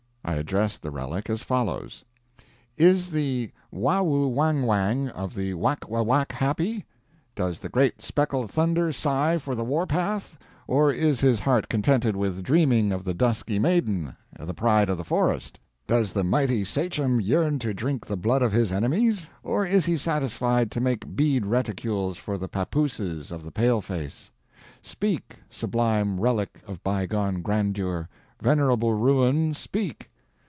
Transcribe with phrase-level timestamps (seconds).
[0.23, 2.05] I addressed the relic as follows:
[2.77, 6.85] "Is the Wawhoo Wang Wang of the Whack a Whack happy?
[7.35, 10.37] Does the great Speckled Thunder sigh for the war path,
[10.67, 15.03] or is his heart contented with dreaming of the dusky maiden, the Pride of the
[15.03, 15.59] Forest?
[15.85, 19.97] Does the mighty Sachem yearn to drink the blood of his enemies, or is he
[19.97, 24.31] satisfied to make bead reticules for the pappooses of the paleface?
[24.83, 28.07] Speak, sublime relic of bygone grandeur
[28.41, 30.07] venerable ruin, speak!"